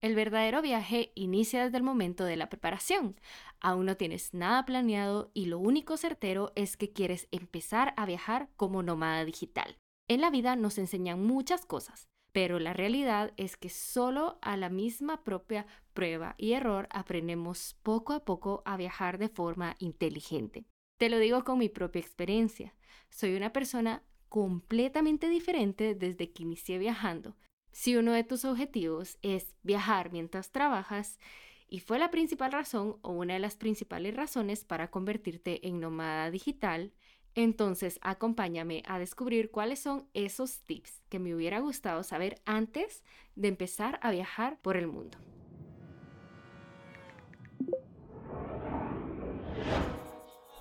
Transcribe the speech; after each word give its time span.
El 0.00 0.14
verdadero 0.14 0.62
viaje 0.62 1.10
inicia 1.16 1.64
desde 1.64 1.78
el 1.78 1.82
momento 1.82 2.24
de 2.24 2.36
la 2.36 2.48
preparación. 2.48 3.16
Aún 3.60 3.86
no 3.86 3.96
tienes 3.96 4.32
nada 4.32 4.64
planeado 4.64 5.32
y 5.34 5.46
lo 5.46 5.58
único 5.58 5.96
certero 5.96 6.52
es 6.54 6.76
que 6.76 6.92
quieres 6.92 7.26
empezar 7.32 7.94
a 7.96 8.06
viajar 8.06 8.48
como 8.56 8.84
nómada 8.84 9.24
digital. 9.24 9.76
En 10.06 10.20
la 10.20 10.30
vida 10.30 10.54
nos 10.54 10.78
enseñan 10.78 11.24
muchas 11.26 11.66
cosas, 11.66 12.06
pero 12.30 12.60
la 12.60 12.74
realidad 12.74 13.32
es 13.36 13.56
que 13.56 13.70
solo 13.70 14.38
a 14.40 14.56
la 14.56 14.68
misma 14.68 15.24
propia 15.24 15.66
prueba 15.94 16.36
y 16.38 16.52
error 16.52 16.86
aprendemos 16.92 17.76
poco 17.82 18.12
a 18.12 18.24
poco 18.24 18.62
a 18.64 18.76
viajar 18.76 19.18
de 19.18 19.28
forma 19.28 19.74
inteligente. 19.80 20.64
Te 20.98 21.08
lo 21.08 21.18
digo 21.18 21.42
con 21.42 21.58
mi 21.58 21.68
propia 21.68 22.00
experiencia. 22.00 22.72
Soy 23.10 23.34
una 23.34 23.52
persona 23.52 24.04
completamente 24.28 25.28
diferente 25.28 25.96
desde 25.96 26.30
que 26.30 26.44
inicié 26.44 26.78
viajando. 26.78 27.34
Si 27.78 27.94
uno 27.94 28.10
de 28.10 28.24
tus 28.24 28.44
objetivos 28.44 29.18
es 29.22 29.54
viajar 29.62 30.10
mientras 30.10 30.50
trabajas, 30.50 31.20
y 31.68 31.78
fue 31.78 32.00
la 32.00 32.10
principal 32.10 32.50
razón 32.50 32.96
o 33.02 33.12
una 33.12 33.34
de 33.34 33.38
las 33.38 33.54
principales 33.54 34.16
razones 34.16 34.64
para 34.64 34.90
convertirte 34.90 35.64
en 35.64 35.78
nómada 35.78 36.28
digital, 36.32 36.92
entonces 37.36 38.00
acompáñame 38.02 38.82
a 38.84 38.98
descubrir 38.98 39.52
cuáles 39.52 39.78
son 39.78 40.08
esos 40.12 40.60
tips 40.64 41.04
que 41.08 41.20
me 41.20 41.36
hubiera 41.36 41.60
gustado 41.60 42.02
saber 42.02 42.42
antes 42.46 43.04
de 43.36 43.46
empezar 43.46 44.00
a 44.02 44.10
viajar 44.10 44.58
por 44.60 44.76
el 44.76 44.88
mundo. 44.88 45.16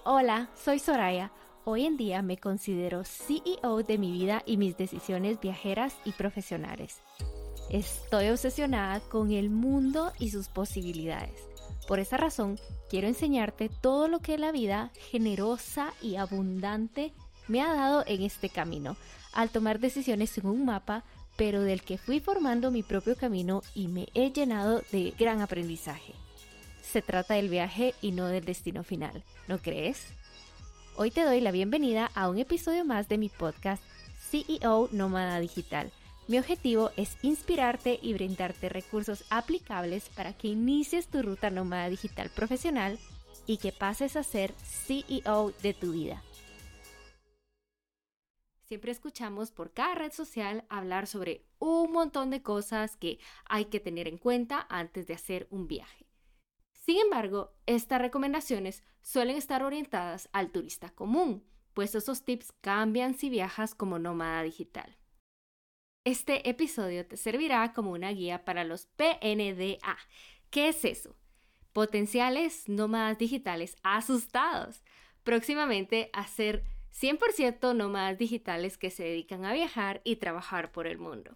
Hola, 0.04 0.52
soy 0.54 0.78
Soraya 0.78 1.32
Hoy 1.70 1.86
en 1.86 1.98
día 1.98 2.22
me 2.22 2.38
considero 2.38 3.04
CEO 3.04 3.84
de 3.84 3.98
mi 3.98 4.10
vida 4.10 4.42
y 4.46 4.56
mis 4.56 4.78
decisiones 4.78 5.42
viajeras 5.42 5.98
y 6.06 6.14
profesionales. 6.14 7.02
Estoy 7.70 8.30
obsesionada 8.30 9.02
con 9.02 9.34
el 9.34 9.50
mundo 9.50 10.14
y 10.18 10.30
sus 10.30 10.48
posibilidades. 10.48 11.42
Por 11.86 12.00
esa 12.00 12.16
razón, 12.16 12.58
quiero 12.90 13.10
enseñarte 13.10 13.68
todo 13.68 14.08
lo 14.08 14.22
que 14.22 14.38
la 14.38 14.54
vida 14.54 14.94
generosa 15.12 15.94
y 16.02 16.16
abundante 16.16 17.12
me 17.50 17.62
ha 17.62 17.74
dado 17.74 18.06
en 18.08 18.22
este 18.22 18.48
camino, 18.48 18.96
al 19.34 19.50
tomar 19.50 19.82
decisiones 19.82 20.38
en 20.38 20.48
un 20.48 20.64
mapa, 20.64 21.04
pero 21.36 21.64
del 21.64 21.82
que 21.82 21.98
fui 21.98 22.22
formando 22.22 22.72
mi 22.72 22.82
propio 22.82 23.18
camino 23.18 23.62
y 23.76 23.90
me 23.90 24.08
he 24.14 24.32
llenado 24.32 24.84
de 24.94 25.14
gran 25.20 25.42
aprendizaje. 25.42 26.14
Se 26.82 27.02
trata 27.02 27.34
del 27.34 27.50
viaje 27.50 27.94
y 28.02 28.14
no 28.14 28.28
del 28.28 28.46
destino 28.46 28.86
final, 28.86 29.26
¿no 29.50 29.58
crees? 29.58 30.06
Hoy 31.00 31.12
te 31.12 31.22
doy 31.22 31.42
la 31.42 31.52
bienvenida 31.52 32.10
a 32.16 32.28
un 32.28 32.40
episodio 32.40 32.84
más 32.84 33.08
de 33.08 33.20
mi 33.20 33.30
podcast 33.30 33.84
CEO 34.32 34.90
Nómada 34.92 35.40
Digital. 35.40 35.92
Mi 36.28 36.40
objetivo 36.40 36.90
es 36.98 37.18
inspirarte 37.22 38.00
y 38.02 38.16
brindarte 38.16 38.68
recursos 38.68 39.24
aplicables 39.30 40.10
para 40.10 40.34
que 40.34 40.48
inicies 40.48 41.08
tu 41.08 41.22
ruta 41.22 41.52
nómada 41.52 41.88
digital 41.88 42.32
profesional 42.32 42.98
y 43.46 43.58
que 43.58 43.72
pases 43.72 44.16
a 44.16 44.24
ser 44.24 44.56
CEO 44.64 45.54
de 45.62 45.76
tu 45.76 45.92
vida. 45.92 46.24
Siempre 48.64 48.92
escuchamos 48.92 49.52
por 49.52 49.74
cada 49.74 49.94
red 49.94 50.12
social 50.12 50.66
hablar 50.68 51.06
sobre 51.06 51.46
un 51.60 51.92
montón 51.92 52.32
de 52.32 52.42
cosas 52.42 52.98
que 52.98 53.20
hay 53.46 53.66
que 53.66 53.80
tener 53.80 54.08
en 54.08 54.18
cuenta 54.18 54.66
antes 54.68 55.06
de 55.06 55.14
hacer 55.14 55.46
un 55.52 55.68
viaje. 55.68 56.07
Sin 56.88 57.00
embargo, 57.02 57.54
estas 57.66 58.00
recomendaciones 58.00 58.82
suelen 59.02 59.36
estar 59.36 59.62
orientadas 59.62 60.30
al 60.32 60.52
turista 60.52 60.90
común, 60.90 61.44
pues 61.74 61.94
esos 61.96 62.24
tips 62.24 62.54
cambian 62.62 63.14
si 63.14 63.30
viajas 63.30 63.76
como 63.76 64.00
nómada 64.00 64.42
digital. 64.42 64.96
Este 66.06 66.50
episodio 66.50 67.06
te 67.06 67.18
servirá 67.18 67.74
como 67.74 67.92
una 67.92 68.12
guía 68.12 68.46
para 68.46 68.64
los 68.64 68.86
PNDA. 68.86 69.98
¿Qué 70.50 70.70
es 70.70 70.86
eso? 70.86 71.18
Potenciales 71.74 72.70
nómadas 72.70 73.18
digitales 73.18 73.76
asustados. 73.84 74.82
Próximamente 75.26 76.10
a 76.14 76.26
ser 76.26 76.64
100% 76.94 77.76
nómadas 77.76 78.18
digitales 78.18 78.78
que 78.78 78.92
se 78.92 79.04
dedican 79.04 79.44
a 79.44 79.52
viajar 79.52 80.00
y 80.06 80.16
trabajar 80.16 80.72
por 80.72 80.88
el 80.88 81.00
mundo. 81.00 81.36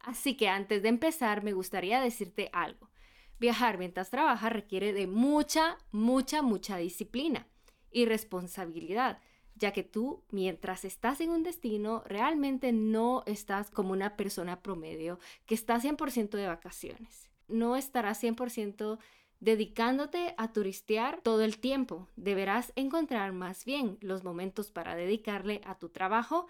Así 0.00 0.36
que 0.36 0.48
antes 0.48 0.82
de 0.82 0.88
empezar 0.88 1.44
me 1.44 1.52
gustaría 1.52 2.00
decirte 2.00 2.50
algo. 2.52 2.90
Viajar 3.38 3.78
mientras 3.78 4.10
trabajas 4.10 4.52
requiere 4.52 4.92
de 4.92 5.06
mucha, 5.06 5.78
mucha, 5.92 6.42
mucha 6.42 6.76
disciplina 6.76 7.46
y 7.90 8.04
responsabilidad, 8.04 9.20
ya 9.54 9.72
que 9.72 9.82
tú, 9.82 10.24
mientras 10.30 10.84
estás 10.84 11.20
en 11.20 11.30
un 11.30 11.42
destino, 11.42 12.02
realmente 12.06 12.72
no 12.72 13.22
estás 13.26 13.70
como 13.70 13.92
una 13.92 14.16
persona 14.16 14.62
promedio 14.62 15.18
que 15.46 15.54
está 15.54 15.80
100% 15.80 16.30
de 16.30 16.46
vacaciones. 16.46 17.30
No 17.48 17.76
estarás 17.76 18.22
100% 18.22 18.98
dedicándote 19.40 20.34
a 20.36 20.52
turistear 20.52 21.20
todo 21.22 21.42
el 21.42 21.58
tiempo. 21.58 22.08
Deberás 22.16 22.72
encontrar 22.76 23.32
más 23.32 23.64
bien 23.64 23.98
los 24.00 24.24
momentos 24.24 24.70
para 24.70 24.96
dedicarle 24.96 25.60
a 25.64 25.78
tu 25.78 25.88
trabajo 25.88 26.46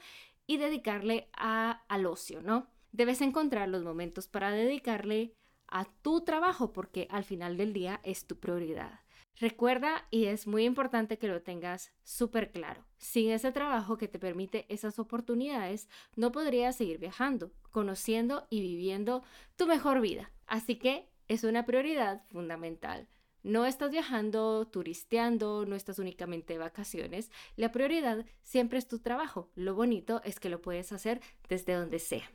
y 0.47 0.56
dedicarle 0.56 1.28
a, 1.37 1.82
al 1.88 2.06
ocio, 2.06 2.43
¿no? 2.43 2.66
Debes 2.93 3.20
encontrar 3.20 3.69
los 3.69 3.84
momentos 3.84 4.28
para 4.28 4.50
dedicarle 4.50 5.34
a 5.69 5.84
tu 6.03 6.23
trabajo 6.23 6.73
porque 6.73 7.06
al 7.11 7.25
final 7.25 7.56
del 7.56 7.73
día 7.73 8.01
es 8.03 8.27
tu 8.27 8.39
prioridad. 8.39 9.01
Recuerda, 9.41 10.05
y 10.11 10.25
es 10.25 10.49
muy 10.49 10.65
importante 10.65 11.17
que 11.17 11.29
lo 11.29 11.43
tengas 11.43 11.93
súper 12.03 12.51
claro, 12.51 12.84
sin 12.97 13.31
ese 13.31 13.53
trabajo 13.53 13.97
que 13.97 14.09
te 14.09 14.19
permite 14.19 14.67
esas 14.69 14.99
oportunidades, 14.99 15.89
no 16.17 16.33
podrías 16.33 16.75
seguir 16.75 16.99
viajando, 16.99 17.53
conociendo 17.71 18.49
y 18.51 18.61
viviendo 18.61 19.23
tu 19.55 19.69
mejor 19.69 20.01
vida. 20.01 20.33
Así 20.47 20.77
que 20.77 21.09
es 21.29 21.45
una 21.45 21.67
prioridad 21.67 22.25
fundamental. 22.31 23.09
No 23.45 23.65
estás 23.65 23.93
viajando, 23.93 24.67
turisteando, 24.67 25.65
no 25.67 25.77
estás 25.77 26.00
únicamente 26.00 26.55
de 26.55 26.59
vacaciones. 26.59 27.31
La 27.55 27.71
prioridad 27.71 28.27
siempre 28.43 28.81
es 28.81 28.89
tu 28.89 28.99
trabajo. 28.99 29.53
Lo 29.55 29.77
bonito 29.77 30.21
es 30.25 30.41
que 30.41 30.49
lo 30.49 30.61
puedes 30.61 30.91
hacer 30.91 31.21
desde 31.49 31.75
donde 31.75 32.00
sea. 32.00 32.29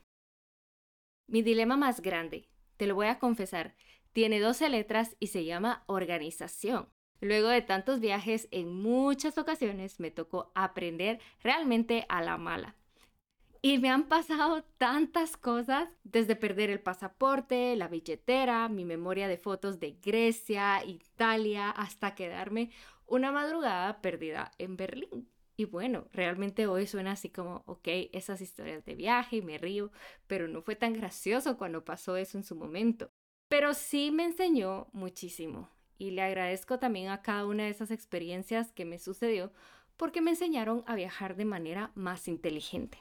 Mi 1.28 1.42
dilema 1.42 1.76
más 1.76 2.02
grande 2.02 2.53
te 2.84 2.88
lo 2.88 2.96
voy 2.96 3.08
a 3.08 3.18
confesar, 3.18 3.76
tiene 4.12 4.42
12 4.42 4.68
letras 4.68 5.16
y 5.18 5.28
se 5.28 5.46
llama 5.46 5.86
organización. 5.86 6.90
Luego 7.22 7.48
de 7.48 7.62
tantos 7.62 8.02
viajes, 8.02 8.50
en 8.52 8.74
muchas 8.74 9.38
ocasiones 9.38 10.02
me 10.02 10.12
tocó 10.12 10.52
aprender 10.54 11.22
realmente 11.42 12.06
a 12.10 12.22
la 12.22 12.38
mala. 12.38 12.76
Y 13.62 13.78
me 13.78 13.90
han 13.90 14.10
pasado 14.10 14.66
tantas 14.78 15.38
cosas, 15.38 15.88
desde 16.04 16.36
perder 16.36 16.70
el 16.70 16.82
pasaporte, 16.82 17.74
la 17.78 17.88
billetera, 17.88 18.68
mi 18.68 18.84
memoria 18.84 19.30
de 19.30 19.38
fotos 19.38 19.80
de 19.80 19.92
Grecia, 20.04 20.84
Italia, 20.84 21.70
hasta 21.70 22.16
quedarme 22.16 22.70
una 23.08 23.32
madrugada 23.32 24.02
perdida 24.02 24.52
en 24.58 24.76
Berlín. 24.76 25.30
Y 25.56 25.66
bueno, 25.66 26.08
realmente 26.12 26.66
hoy 26.68 26.88
suena 26.88 27.12
así 27.12 27.30
como, 27.30 27.64
ok, 27.68 27.88
esas 28.12 28.42
historias 28.42 28.84
de 28.86 28.96
viaje 28.96 29.38
y 29.38 29.42
me 29.42 29.58
río, 29.58 29.92
pero 30.26 30.48
no 30.48 30.62
fue 30.62 30.76
tan 30.76 30.94
gracioso 30.94 31.58
cuando 31.58 31.86
pasó 31.86 32.18
eso 32.18 32.38
en 32.38 32.44
su 32.44 32.56
momento. 32.56 33.12
Pero 33.50 33.74
sí 33.74 34.12
me 34.12 34.26
enseñó 34.26 34.88
muchísimo 34.94 35.70
y 35.98 36.12
le 36.12 36.24
agradezco 36.24 36.80
también 36.80 37.10
a 37.10 37.22
cada 37.22 37.46
una 37.46 37.66
de 37.66 37.70
esas 37.70 37.92
experiencias 37.92 38.72
que 38.72 38.86
me 38.86 38.98
sucedió 38.98 39.52
porque 39.96 40.22
me 40.22 40.32
enseñaron 40.32 40.84
a 40.88 40.96
viajar 40.96 41.36
de 41.36 41.46
manera 41.46 41.92
más 41.94 42.28
inteligente. 42.28 42.98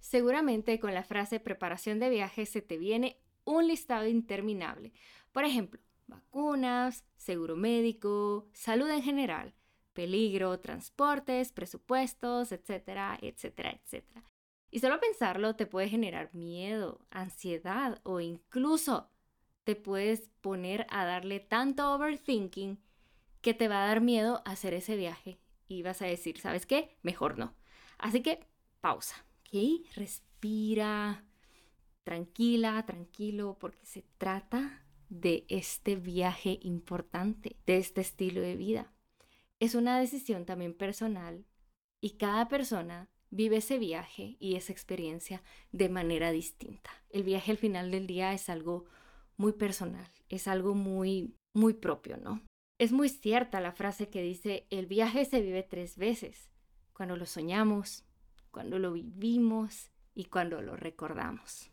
Seguramente 0.00 0.80
con 0.80 0.94
la 0.94 1.04
frase 1.04 1.38
preparación 1.38 1.98
de 1.98 2.10
viaje 2.10 2.46
se 2.46 2.62
te 2.62 2.78
viene 2.78 3.18
un 3.44 3.68
listado 3.68 4.06
interminable. 4.06 4.92
Por 5.32 5.44
ejemplo, 5.44 5.80
vacunas, 6.06 7.04
seguro 7.16 7.56
médico, 7.56 8.48
salud 8.52 8.88
en 8.88 9.02
general, 9.02 9.54
peligro, 9.94 10.60
transportes, 10.60 11.52
presupuestos, 11.52 12.52
etcétera, 12.52 13.18
etcétera, 13.22 13.70
etcétera. 13.70 14.22
Y 14.70 14.80
solo 14.80 15.00
pensarlo 15.00 15.54
te 15.54 15.66
puede 15.66 15.88
generar 15.88 16.34
miedo, 16.34 17.00
ansiedad 17.10 18.00
o 18.02 18.20
incluso 18.20 19.08
te 19.62 19.76
puedes 19.76 20.30
poner 20.40 20.86
a 20.90 21.04
darle 21.04 21.40
tanto 21.40 21.94
overthinking 21.94 22.78
que 23.40 23.54
te 23.54 23.68
va 23.68 23.84
a 23.84 23.86
dar 23.86 24.00
miedo 24.00 24.42
hacer 24.44 24.74
ese 24.74 24.96
viaje 24.96 25.38
y 25.68 25.82
vas 25.82 26.02
a 26.02 26.06
decir, 26.06 26.40
¿sabes 26.40 26.66
qué? 26.66 26.96
Mejor 27.02 27.38
no. 27.38 27.54
Así 27.98 28.20
que 28.20 28.40
pausa, 28.80 29.24
¿ok? 29.40 29.86
Respira, 29.94 31.24
tranquila, 32.02 32.84
tranquilo, 32.84 33.56
porque 33.60 33.86
se 33.86 34.04
trata 34.18 34.84
de 35.08 35.46
este 35.48 35.94
viaje 35.94 36.58
importante, 36.62 37.56
de 37.64 37.76
este 37.76 38.00
estilo 38.00 38.40
de 38.40 38.56
vida 38.56 38.93
es 39.64 39.74
una 39.74 39.98
decisión 39.98 40.44
también 40.44 40.74
personal 40.74 41.44
y 42.00 42.10
cada 42.10 42.48
persona 42.48 43.08
vive 43.30 43.56
ese 43.56 43.78
viaje 43.78 44.36
y 44.38 44.54
esa 44.54 44.72
experiencia 44.72 45.42
de 45.72 45.88
manera 45.88 46.30
distinta. 46.30 46.90
El 47.10 47.24
viaje 47.24 47.50
al 47.50 47.58
final 47.58 47.90
del 47.90 48.06
día 48.06 48.32
es 48.32 48.48
algo 48.48 48.84
muy 49.36 49.52
personal, 49.52 50.08
es 50.28 50.46
algo 50.46 50.74
muy, 50.74 51.34
muy 51.52 51.74
propio, 51.74 52.16
¿no? 52.16 52.42
Es 52.78 52.92
muy 52.92 53.08
cierta 53.08 53.60
la 53.60 53.72
frase 53.72 54.08
que 54.08 54.22
dice, 54.22 54.66
el 54.70 54.86
viaje 54.86 55.24
se 55.24 55.40
vive 55.40 55.62
tres 55.62 55.96
veces, 55.96 56.50
cuando 56.92 57.16
lo 57.16 57.26
soñamos, 57.26 58.04
cuando 58.50 58.78
lo 58.78 58.92
vivimos 58.92 59.90
y 60.14 60.26
cuando 60.26 60.62
lo 60.62 60.76
recordamos. 60.76 61.70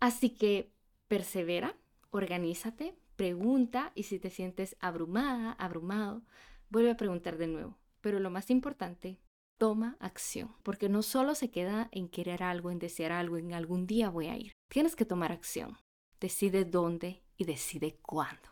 Así 0.00 0.30
que 0.30 0.72
persevera, 1.06 1.76
Organízate, 2.10 2.96
pregunta 3.16 3.92
y 3.94 4.04
si 4.04 4.18
te 4.18 4.30
sientes 4.30 4.76
abrumada, 4.80 5.52
abrumado, 5.52 6.22
vuelve 6.70 6.90
a 6.90 6.96
preguntar 6.96 7.36
de 7.38 7.46
nuevo. 7.46 7.76
Pero 8.00 8.20
lo 8.20 8.30
más 8.30 8.50
importante, 8.50 9.18
toma 9.58 9.96
acción, 10.00 10.54
porque 10.62 10.88
no 10.88 11.02
solo 11.02 11.34
se 11.34 11.50
queda 11.50 11.88
en 11.92 12.08
querer 12.08 12.42
algo, 12.42 12.70
en 12.70 12.78
desear 12.78 13.12
algo, 13.12 13.36
en 13.36 13.52
algún 13.52 13.86
día 13.86 14.08
voy 14.08 14.28
a 14.28 14.36
ir. 14.36 14.52
Tienes 14.68 14.96
que 14.96 15.04
tomar 15.04 15.32
acción. 15.32 15.76
Decide 16.20 16.64
dónde 16.64 17.22
y 17.36 17.44
decide 17.44 17.98
cuándo. 18.02 18.48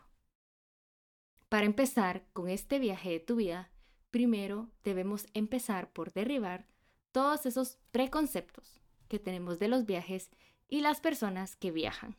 Para 1.49 1.65
empezar 1.65 2.25
con 2.33 2.49
este 2.49 2.77
viaje 2.77 3.09
de 3.09 3.19
tu 3.19 3.37
vida, 3.37 3.71
primero 4.11 4.69
debemos 4.83 5.27
empezar 5.33 5.91
por 5.91 6.11
derribar 6.11 6.67
todos 7.11 7.45
esos 7.45 7.77
preconceptos 7.91 8.81
que 9.07 9.19
tenemos 9.19 9.57
de 9.59 9.69
los 9.69 9.85
viajes 9.85 10.29
y 10.67 10.81
las 10.81 10.99
personas 10.99 11.55
que 11.55 11.71
viajan. 11.71 12.17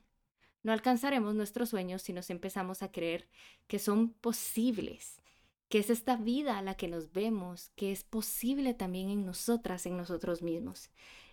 No 0.62 0.72
alcanzaremos 0.72 1.34
nuestros 1.34 1.68
sueños 1.68 2.02
si 2.02 2.12
nos 2.12 2.30
empezamos 2.30 2.82
a 2.82 2.90
creer 2.90 3.28
que 3.66 3.78
son 3.78 4.12
posibles, 4.14 5.20
que 5.68 5.78
es 5.78 5.90
esta 5.90 6.16
vida 6.16 6.58
a 6.58 6.62
la 6.62 6.74
que 6.74 6.88
nos 6.88 7.12
vemos, 7.12 7.70
que 7.76 7.92
es 7.92 8.04
posible 8.04 8.74
también 8.74 9.10
en 9.10 9.26
nosotras, 9.26 9.86
en 9.86 9.96
nosotros 9.96 10.42
mismos. 10.42 10.90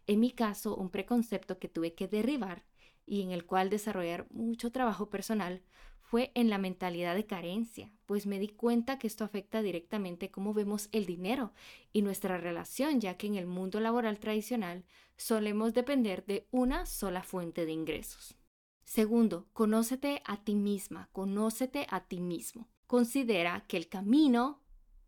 En 0.07 0.19
mi 0.19 0.31
caso, 0.31 0.75
un 0.75 0.89
preconcepto 0.89 1.57
que 1.57 1.69
tuve 1.69 1.93
que 1.93 2.07
derribar 2.07 2.65
y 3.05 3.21
en 3.21 3.31
el 3.31 3.45
cual 3.45 3.69
desarrollar 3.69 4.27
mucho 4.31 4.71
trabajo 4.71 5.09
personal 5.09 5.61
fue 6.01 6.31
en 6.35 6.49
la 6.49 6.59
mentalidad 6.59 7.15
de 7.15 7.25
carencia, 7.25 7.91
pues 8.05 8.27
me 8.27 8.37
di 8.37 8.49
cuenta 8.49 8.99
que 8.99 9.07
esto 9.07 9.23
afecta 9.23 9.63
directamente 9.63 10.29
cómo 10.29 10.53
vemos 10.53 10.87
el 10.91 11.05
dinero 11.05 11.51
y 11.93 12.03
nuestra 12.03 12.37
relación, 12.37 13.01
ya 13.01 13.17
que 13.17 13.25
en 13.25 13.35
el 13.35 13.47
mundo 13.47 13.79
laboral 13.79 14.19
tradicional 14.19 14.85
solemos 15.17 15.73
depender 15.73 16.23
de 16.25 16.47
una 16.51 16.85
sola 16.85 17.23
fuente 17.23 17.65
de 17.65 17.71
ingresos. 17.71 18.35
Segundo, 18.83 19.47
conócete 19.51 20.21
a 20.25 20.43
ti 20.43 20.53
misma, 20.53 21.09
conócete 21.11 21.87
a 21.89 22.01
ti 22.01 22.21
mismo. 22.21 22.69
Considera 22.95 23.65
que 23.67 23.75
el 23.75 23.89
camino, 23.89 24.61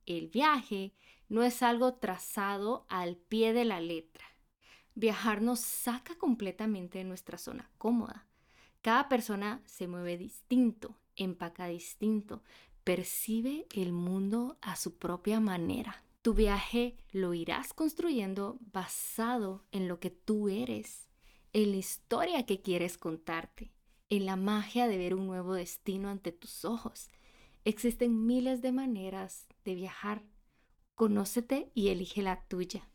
el 0.05 0.27
viaje, 0.27 0.93
no 1.29 1.41
es 1.41 1.63
algo 1.63 1.93
trazado 1.93 2.85
al 2.89 3.15
pie 3.15 3.53
de 3.53 3.63
la 3.63 3.79
letra. 3.79 4.25
Viajar 4.93 5.41
nos 5.41 5.61
saca 5.61 6.17
completamente 6.17 6.97
de 6.97 7.05
nuestra 7.05 7.37
zona 7.37 7.71
cómoda. 7.77 8.27
Cada 8.81 9.07
persona 9.07 9.61
se 9.65 9.87
mueve 9.87 10.17
distinto, 10.17 10.97
empaca 11.15 11.67
distinto, 11.67 12.43
percibe 12.83 13.67
el 13.73 13.93
mundo 13.93 14.57
a 14.59 14.75
su 14.75 14.97
propia 14.97 15.39
manera. 15.39 16.03
Tu 16.23 16.33
viaje 16.33 16.97
lo 17.13 17.33
irás 17.33 17.71
construyendo 17.71 18.57
basado 18.73 19.63
en 19.71 19.87
lo 19.87 20.01
que 20.01 20.09
tú 20.09 20.49
eres, 20.49 21.07
en 21.53 21.71
la 21.71 21.77
historia 21.77 22.45
que 22.45 22.61
quieres 22.61 22.97
contarte, 22.97 23.71
en 24.09 24.25
la 24.25 24.35
magia 24.35 24.89
de 24.89 24.97
ver 24.97 25.15
un 25.15 25.25
nuevo 25.25 25.53
destino 25.53 26.09
ante 26.09 26.33
tus 26.33 26.65
ojos. 26.65 27.07
Existen 27.67 28.25
miles 28.25 28.61
de 28.61 28.71
maneras 28.71 29.45
de 29.65 29.75
viajar. 29.75 30.23
Conócete 30.95 31.69
y 31.73 31.89
elige 31.89 32.21
la 32.21 32.45
tuya. 32.47 32.87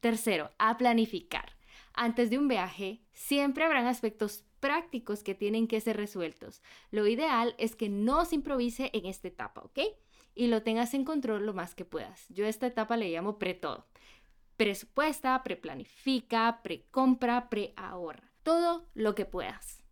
Tercero, 0.00 0.50
a 0.58 0.76
planificar. 0.76 1.56
Antes 1.94 2.28
de 2.28 2.36
un 2.36 2.46
viaje, 2.46 3.00
siempre 3.14 3.64
habrán 3.64 3.86
aspectos 3.86 4.44
prácticos 4.60 5.22
que 5.22 5.34
tienen 5.34 5.66
que 5.66 5.80
ser 5.80 5.96
resueltos. 5.96 6.62
Lo 6.90 7.06
ideal 7.06 7.54
es 7.56 7.76
que 7.76 7.88
no 7.88 8.26
se 8.26 8.34
improvise 8.34 8.90
en 8.92 9.06
esta 9.06 9.28
etapa, 9.28 9.62
¿ok? 9.62 9.78
Y 10.34 10.48
lo 10.48 10.62
tengas 10.62 10.92
en 10.92 11.06
control 11.06 11.46
lo 11.46 11.54
más 11.54 11.74
que 11.74 11.86
puedas. 11.86 12.26
Yo 12.28 12.44
a 12.44 12.50
esta 12.50 12.66
etapa 12.66 12.98
le 12.98 13.10
llamo 13.10 13.38
pre-todo. 13.38 13.86
Presupuesta, 14.58 15.42
preplanifica, 15.42 16.60
precompra, 16.62 17.48
preahorra. 17.48 18.34
Todo 18.42 18.86
lo 18.92 19.14
que 19.14 19.24
puedas. 19.24 19.83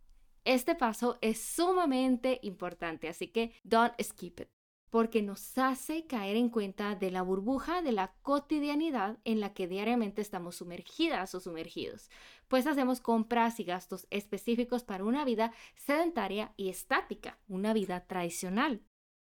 Este 0.45 0.75
paso 0.75 1.19
es 1.21 1.41
sumamente 1.41 2.41
importante, 2.43 3.09
así 3.09 3.29
que 3.29 3.53
don't 3.65 3.95
skip 4.03 4.41
it 4.41 4.49
porque 4.93 5.23
nos 5.23 5.57
hace 5.57 6.07
caer 6.07 6.37
en 6.37 6.51
cuenta 6.51 6.95
de 6.95 7.11
la 7.11 7.23
burbuja 7.23 7.81
de 7.81 7.93
la 7.93 8.13
cotidianidad 8.21 9.19
en 9.25 9.41
la 9.41 9.55
que 9.55 9.67
diariamente 9.67 10.21
estamos 10.21 10.57
sumergidas 10.57 11.35
o 11.35 11.41
sumergidos, 11.41 12.11
pues 12.47 12.67
hacemos 12.67 13.01
compras 13.01 13.59
y 13.59 13.65
gastos 13.65 14.07
específicos 14.11 14.85
para 14.85 15.05
una 15.05 15.25
vida 15.25 15.55
sedentaria 15.77 16.53
y 16.59 16.69
estática, 16.69 17.39
una 17.49 17.73
vida 17.73 18.05
tradicional. 18.07 18.83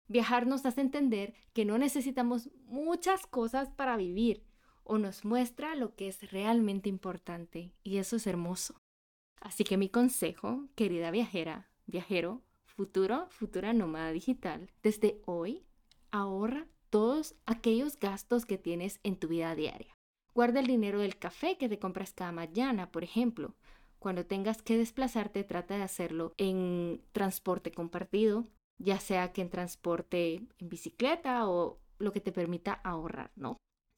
Viajar 0.08 0.48
nos 0.48 0.66
hace 0.66 0.80
entender 0.80 1.32
que 1.52 1.64
no 1.64 1.78
necesitamos 1.78 2.50
muchas 2.64 3.28
cosas 3.28 3.70
para 3.70 3.96
vivir 3.96 4.42
o 4.82 4.98
nos 4.98 5.24
muestra 5.24 5.76
lo 5.76 5.94
que 5.94 6.08
es 6.08 6.32
realmente 6.32 6.88
importante 6.88 7.72
y 7.84 7.98
eso 7.98 8.16
es 8.16 8.26
hermoso. 8.26 8.82
Así 9.42 9.64
que 9.64 9.76
mi 9.76 9.88
consejo, 9.88 10.68
querida 10.76 11.10
viajera, 11.10 11.68
viajero, 11.86 12.42
futuro, 12.64 13.26
futura 13.30 13.72
nómada 13.72 14.12
digital, 14.12 14.70
desde 14.84 15.20
hoy 15.26 15.64
ahorra 16.12 16.68
todos 16.90 17.34
aquellos 17.44 17.98
gastos 17.98 18.46
que 18.46 18.56
tienes 18.56 19.00
en 19.02 19.16
tu 19.16 19.26
vida 19.26 19.54
diaria. 19.56 19.92
Guarda 20.32 20.60
el 20.60 20.68
dinero 20.68 21.00
del 21.00 21.18
café 21.18 21.58
que 21.58 21.68
te 21.68 21.80
compras 21.80 22.12
cada 22.12 22.30
mañana, 22.30 22.92
por 22.92 23.02
ejemplo. 23.02 23.56
Cuando 23.98 24.26
tengas 24.26 24.62
que 24.62 24.78
desplazarte, 24.78 25.42
trata 25.42 25.76
de 25.76 25.82
hacerlo 25.82 26.34
en 26.36 27.02
transporte 27.10 27.72
compartido, 27.72 28.46
ya 28.78 29.00
sea 29.00 29.32
que 29.32 29.42
en 29.42 29.50
transporte 29.50 30.34
en 30.58 30.68
bicicleta 30.68 31.48
o 31.48 31.80
lo 31.98 32.12
que 32.12 32.20
te 32.20 32.30
permita 32.30 32.74
ahorrar, 32.74 33.32
¿no? 33.34 33.56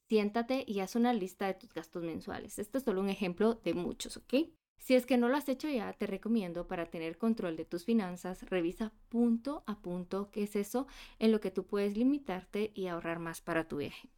Siéntate 0.09 0.63
y 0.67 0.79
haz 0.79 0.95
una 0.95 1.13
lista 1.13 1.45
de 1.45 1.53
tus 1.53 1.71
gastos 1.71 2.03
mensuales. 2.03 2.57
Este 2.57 2.79
es 2.79 2.83
solo 2.83 3.01
un 3.01 3.09
ejemplo 3.09 3.53
de 3.53 3.75
muchos, 3.75 4.17
¿ok? 4.17 4.33
Si 4.77 4.93
es 4.93 5.05
que 5.05 5.17
no 5.17 5.29
lo 5.29 5.37
has 5.37 5.49
hecho 5.49 5.67
ya, 5.67 5.93
te 5.93 6.05
recomiendo 6.05 6.67
para 6.67 6.85
tener 6.85 7.17
control 7.17 7.55
de 7.55 7.65
tus 7.65 7.85
finanzas, 7.85 8.43
revisa 8.49 8.93
punto 9.09 9.63
a 9.65 9.79
punto 9.81 10.29
qué 10.31 10.43
es 10.43 10.55
eso 10.55 10.87
en 11.17 11.31
lo 11.31 11.39
que 11.39 11.51
tú 11.51 11.65
puedes 11.65 11.97
limitarte 11.97 12.71
y 12.75 12.87
ahorrar 12.87 13.19
más 13.19 13.41
para 13.41 13.67
tu 13.67 13.77
viaje. 13.77 14.09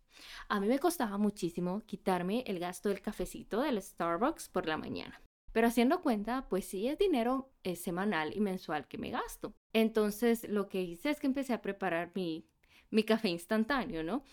A 0.50 0.60
mí 0.60 0.68
me 0.68 0.80
costaba 0.80 1.18
muchísimo 1.18 1.82
quitarme 1.86 2.44
el 2.48 2.60
gasto 2.60 2.90
del 2.90 3.02
cafecito 3.02 3.62
del 3.62 3.82
Starbucks 3.82 4.50
por 4.50 4.68
la 4.68 4.78
mañana. 4.78 5.22
Pero 5.52 5.68
haciendo 5.68 6.02
cuenta, 6.02 6.48
pues 6.50 6.66
sí 6.66 6.88
es 6.88 6.98
dinero 6.98 7.50
semanal 7.76 8.36
y 8.36 8.42
mensual 8.42 8.88
que 8.88 8.98
me 8.98 9.10
gasto. 9.10 9.54
Entonces 9.74 10.48
lo 10.50 10.68
que 10.68 10.82
hice 10.82 11.10
es 11.10 11.20
que 11.20 11.28
empecé 11.28 11.54
a 11.54 11.62
preparar 11.62 12.12
mi, 12.14 12.46
mi 12.90 13.04
café 13.04 13.30
instantáneo, 13.30 14.04
¿no? 14.04 14.24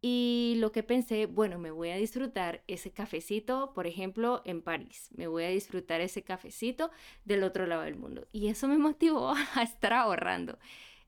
Y 0.00 0.54
lo 0.58 0.70
que 0.70 0.84
pensé, 0.84 1.26
bueno, 1.26 1.58
me 1.58 1.72
voy 1.72 1.90
a 1.90 1.96
disfrutar 1.96 2.62
ese 2.68 2.92
cafecito, 2.92 3.72
por 3.74 3.88
ejemplo, 3.88 4.42
en 4.44 4.62
París. 4.62 5.08
Me 5.16 5.26
voy 5.26 5.44
a 5.44 5.48
disfrutar 5.48 6.00
ese 6.00 6.22
cafecito 6.22 6.90
del 7.24 7.42
otro 7.42 7.66
lado 7.66 7.82
del 7.82 7.96
mundo. 7.96 8.28
Y 8.30 8.48
eso 8.48 8.68
me 8.68 8.78
motivó 8.78 9.34
a 9.54 9.62
estar 9.62 9.92
ahorrando. 9.92 10.58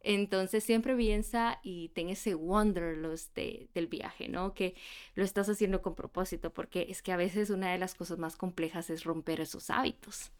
Entonces 0.02 0.64
siempre 0.64 0.96
piensa 0.96 1.60
y 1.62 1.90
ten 1.90 2.08
ese 2.08 2.34
wanderlust 2.34 3.36
del 3.36 3.86
viaje, 3.86 4.28
¿no? 4.28 4.54
Que 4.54 4.74
lo 5.14 5.24
estás 5.24 5.48
haciendo 5.48 5.82
con 5.82 5.94
propósito, 5.94 6.52
porque 6.52 6.86
es 6.88 7.02
que 7.02 7.12
a 7.12 7.16
veces 7.16 7.50
una 7.50 7.70
de 7.70 7.78
las 7.78 7.94
cosas 7.94 8.18
más 8.18 8.36
complejas 8.36 8.88
es 8.90 9.04
romper 9.04 9.40
esos 9.40 9.68
hábitos. 9.68 10.32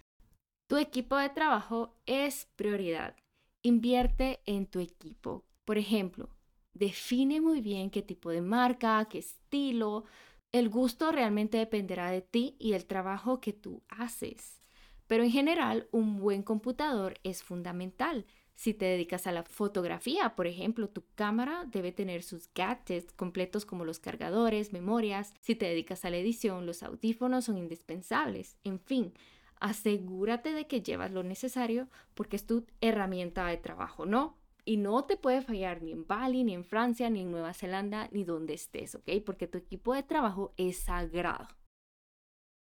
Tu 0.67 0.77
equipo 0.79 1.17
de 1.17 1.29
trabajo 1.29 1.95
es 2.07 2.49
prioridad. 2.57 3.17
Invierte 3.63 4.41
en 4.47 4.67
tu 4.67 4.81
equipo. 4.81 5.45
Por 5.67 5.77
ejemplo, 5.77 6.31
Define 6.75 7.41
muy 7.41 7.61
bien 7.61 7.91
qué 7.91 8.03
tipo 8.03 8.31
de 8.31 8.41
marca, 8.43 9.07
qué 9.11 9.19
estilo. 9.19 10.05
El 10.53 10.69
gusto 10.69 11.13
realmente 11.13 11.59
dependerá 11.59 12.11
de 12.11 12.23
ti 12.23 12.57
y 12.59 12.73
del 12.73 12.87
trabajo 12.87 13.41
que 13.41 13.53
tú 13.53 13.83
haces. 13.89 14.61
Pero 15.07 15.25
en 15.25 15.31
general, 15.31 15.89
un 15.91 16.19
buen 16.19 16.43
computador 16.43 17.15
es 17.25 17.43
fundamental. 17.43 18.27
Si 18.55 18.75
te 18.75 18.85
dedicas 18.85 19.27
a 19.27 19.33
la 19.33 19.43
fotografía, 19.43 20.37
por 20.37 20.47
ejemplo, 20.47 20.89
tu 20.89 21.05
cámara 21.15 21.65
debe 21.67 21.93
tener 21.93 22.23
sus 22.23 22.49
gadgets 22.55 23.13
completos 23.13 23.65
como 23.65 23.85
los 23.85 23.99
cargadores, 23.99 24.73
memorias. 24.73 25.35
Si 25.41 25.55
te 25.57 25.67
dedicas 25.67 26.05
a 26.05 26.11
la 26.11 26.19
edición, 26.19 26.67
los 26.67 26.83
audífonos 26.83 27.47
son 27.47 27.59
indispensables. 27.59 28.57
En 28.65 28.79
fin, 28.79 29.15
asegúrate 29.61 30.53
de 30.53 30.67
que 30.67 30.83
llevas 30.83 31.11
lo 31.11 31.23
necesario 31.23 31.89
porque 32.15 32.37
es 32.37 32.47
tu 32.47 32.67
herramienta 32.81 33.47
de 33.47 33.57
trabajo, 33.57 34.07
¿no? 34.07 34.40
Y 34.71 34.77
no 34.77 35.03
te 35.05 35.17
puede 35.17 35.43
fallar 35.43 35.83
ni 35.83 35.91
en 35.91 36.07
Bali, 36.07 36.45
ni 36.45 36.55
en 36.55 36.63
Francia, 36.63 37.11
ni 37.11 37.23
en 37.23 37.33
Nueva 37.33 37.53
Zelanda, 37.55 38.09
ni 38.13 38.23
donde 38.23 38.55
estés, 38.55 38.95
¿ok? 38.95 39.11
Porque 39.27 39.49
tu 39.49 39.59
equipo 39.59 39.95
de 39.95 40.05
trabajo 40.05 40.55
es 40.57 40.77
sagrado. 40.77 41.49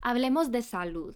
Hablemos 0.02 0.52
de 0.52 0.62
salud. 0.62 1.16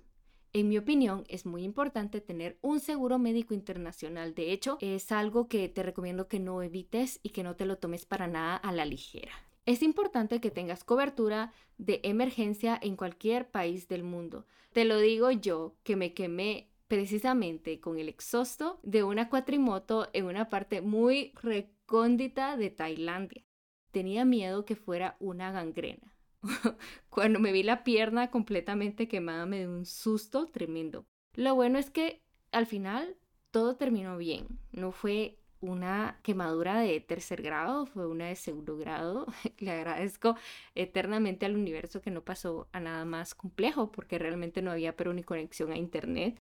En 0.53 0.69
mi 0.69 0.77
opinión, 0.77 1.25
es 1.27 1.45
muy 1.45 1.63
importante 1.65 2.21
tener 2.21 2.57
un 2.61 2.79
seguro 2.79 3.19
médico 3.19 3.53
internacional. 3.53 4.33
De 4.33 4.53
hecho, 4.53 4.77
es 4.79 5.11
algo 5.11 5.49
que 5.49 5.67
te 5.67 5.83
recomiendo 5.83 6.29
que 6.29 6.39
no 6.39 6.61
evites 6.61 7.19
y 7.23 7.31
que 7.31 7.43
no 7.43 7.57
te 7.57 7.65
lo 7.65 7.77
tomes 7.77 8.05
para 8.05 8.27
nada 8.27 8.55
a 8.55 8.71
la 8.71 8.85
ligera. 8.85 9.33
Es 9.65 9.83
importante 9.83 10.39
que 10.39 10.49
tengas 10.49 10.85
cobertura 10.85 11.51
de 11.77 11.99
emergencia 12.03 12.79
en 12.81 12.95
cualquier 12.95 13.51
país 13.51 13.89
del 13.89 14.03
mundo. 14.03 14.45
Te 14.71 14.85
lo 14.85 14.97
digo 14.97 15.29
yo, 15.29 15.75
que 15.83 15.97
me 15.97 16.13
quemé 16.13 16.68
precisamente 16.89 17.79
con 17.79 17.99
el 17.99 18.09
exhausto 18.09 18.79
de 18.83 19.03
una 19.03 19.29
cuatrimoto 19.29 20.09
en 20.11 20.25
una 20.25 20.49
parte 20.49 20.81
muy 20.81 21.31
recóndita 21.41 22.57
de 22.57 22.71
Tailandia. 22.71 23.43
Tenía 23.91 24.25
miedo 24.25 24.65
que 24.65 24.75
fuera 24.75 25.15
una 25.19 25.51
gangrena. 25.51 26.13
Cuando 27.09 27.39
me 27.39 27.51
vi 27.51 27.63
la 27.63 27.83
pierna 27.83 28.31
completamente 28.31 29.07
quemada 29.07 29.45
me 29.45 29.59
dio 29.59 29.69
un 29.69 29.85
susto 29.85 30.47
tremendo. 30.47 31.05
Lo 31.35 31.53
bueno 31.55 31.77
es 31.77 31.91
que 31.91 32.23
al 32.51 32.65
final 32.65 33.15
todo 33.51 33.75
terminó 33.75 34.17
bien. 34.17 34.59
No 34.71 34.91
fue 34.91 35.37
una 35.61 36.19
quemadura 36.23 36.79
de 36.79 36.99
tercer 37.01 37.43
grado, 37.43 37.85
fue 37.85 38.07
una 38.07 38.27
de 38.27 38.35
segundo 38.35 38.77
grado. 38.77 39.27
Le 39.59 39.71
agradezco 39.71 40.35
eternamente 40.73 41.45
al 41.45 41.55
universo 41.55 42.01
que 42.01 42.09
no 42.09 42.25
pasó 42.25 42.67
a 42.71 42.79
nada 42.79 43.05
más 43.05 43.35
complejo 43.35 43.91
porque 43.91 44.17
realmente 44.17 44.63
no 44.63 44.71
había 44.71 44.95
pero 44.95 45.13
ni 45.13 45.23
conexión 45.23 45.71
a 45.71 45.77
internet. 45.77 46.39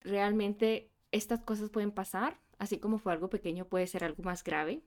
Realmente 0.00 0.90
estas 1.12 1.42
cosas 1.42 1.70
pueden 1.70 1.92
pasar, 1.92 2.40
así 2.58 2.78
como 2.78 2.98
fue 2.98 3.12
algo 3.12 3.30
pequeño 3.30 3.66
puede 3.66 3.86
ser 3.86 4.04
algo 4.04 4.22
más 4.22 4.44
grave. 4.44 4.82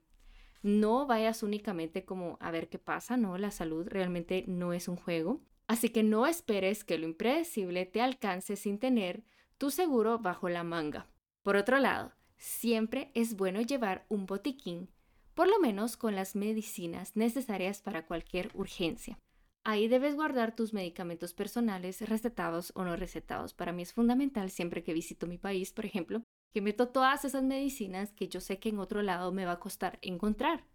No 0.62 1.06
vayas 1.06 1.42
únicamente 1.42 2.04
como 2.04 2.38
a 2.40 2.50
ver 2.50 2.68
qué 2.68 2.78
pasa, 2.78 3.16
no, 3.16 3.36
la 3.36 3.50
salud 3.50 3.86
realmente 3.86 4.44
no 4.46 4.72
es 4.72 4.88
un 4.88 4.96
juego. 4.96 5.42
Así 5.66 5.90
que 5.90 6.02
no 6.02 6.26
esperes 6.26 6.84
que 6.84 6.98
lo 6.98 7.06
impredecible 7.06 7.86
te 7.86 8.00
alcance 8.00 8.56
sin 8.56 8.78
tener 8.78 9.24
tu 9.58 9.70
seguro 9.70 10.18
bajo 10.18 10.48
la 10.48 10.64
manga. 10.64 11.06
Por 11.42 11.56
otro 11.56 11.78
lado, 11.78 12.12
siempre 12.36 13.10
es 13.14 13.36
bueno 13.36 13.60
llevar 13.60 14.06
un 14.08 14.26
botiquín, 14.26 14.90
por 15.34 15.48
lo 15.48 15.58
menos 15.60 15.96
con 15.96 16.14
las 16.14 16.36
medicinas 16.36 17.16
necesarias 17.16 17.82
para 17.82 18.06
cualquier 18.06 18.50
urgencia. 18.54 19.18
Ahí 19.66 19.88
debes 19.88 20.14
guardar 20.14 20.54
tus 20.54 20.74
medicamentos 20.74 21.32
personales, 21.32 22.06
recetados 22.06 22.70
o 22.74 22.84
no 22.84 22.96
recetados. 22.96 23.54
Para 23.54 23.72
mí 23.72 23.82
es 23.82 23.94
fundamental 23.94 24.50
siempre 24.50 24.82
que 24.82 24.92
visito 24.92 25.26
mi 25.26 25.38
país, 25.38 25.72
por 25.72 25.86
ejemplo, 25.86 26.22
que 26.52 26.60
meto 26.60 26.88
todas 26.88 27.24
esas 27.24 27.42
medicinas 27.42 28.12
que 28.12 28.28
yo 28.28 28.42
sé 28.42 28.58
que 28.58 28.68
en 28.68 28.78
otro 28.78 29.00
lado 29.00 29.32
me 29.32 29.46
va 29.46 29.52
a 29.52 29.60
costar 29.60 29.98
encontrar 30.02 30.66